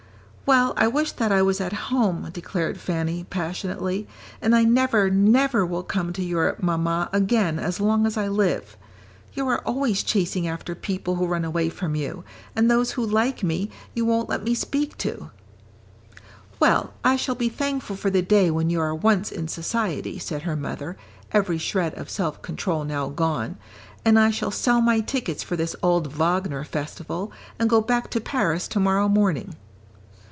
"Well, 0.43 0.73
I 0.75 0.89
wish 0.89 1.13
that 1.13 1.31
I 1.31 1.41
was 1.41 1.61
at 1.61 1.71
home," 1.71 2.29
declared 2.33 2.77
Fanny, 2.77 3.23
passionately, 3.23 4.05
"and 4.41 4.53
I 4.53 4.65
never, 4.65 5.09
never 5.09 5.65
will 5.65 5.81
come 5.81 6.11
to 6.11 6.21
Europe, 6.21 6.61
Mamma, 6.61 7.09
again 7.13 7.57
as 7.57 7.79
long 7.79 8.05
as 8.05 8.17
I 8.17 8.27
live. 8.27 8.75
You 9.31 9.47
are 9.47 9.59
always 9.65 10.03
chasing 10.03 10.49
after 10.49 10.75
people 10.75 11.15
who 11.15 11.25
run 11.25 11.45
away 11.45 11.69
from 11.69 11.95
you, 11.95 12.25
and 12.53 12.69
those 12.69 12.91
who 12.91 13.05
like 13.05 13.43
me, 13.43 13.69
you 13.93 14.03
won't 14.03 14.27
let 14.27 14.43
me 14.43 14.53
speak 14.53 14.97
to." 14.97 15.31
"Well, 16.59 16.95
I 17.01 17.15
shall 17.15 17.35
be 17.35 17.47
thankful 17.47 17.95
for 17.95 18.09
the 18.09 18.21
day 18.21 18.51
when 18.51 18.69
you 18.69 18.81
are 18.81 18.93
once 18.93 19.31
in 19.31 19.47
society," 19.47 20.19
said 20.19 20.41
her 20.41 20.57
mother, 20.57 20.97
every 21.31 21.59
shred 21.59 21.93
of 21.93 22.09
self 22.09 22.41
control 22.41 22.83
now 22.83 23.07
gone; 23.07 23.55
"and 24.03 24.19
I 24.19 24.31
shall 24.31 24.51
sell 24.51 24.81
my 24.81 24.99
tickets 24.99 25.43
for 25.43 25.55
this 25.55 25.77
old 25.81 26.11
Wagner 26.13 26.65
festival, 26.65 27.31
and 27.57 27.69
go 27.69 27.79
back 27.79 28.09
to 28.09 28.19
Paris 28.19 28.67
to 28.69 28.81
morrow 28.81 29.07
morning." 29.07 29.55